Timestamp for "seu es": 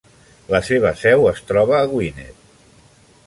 1.01-1.43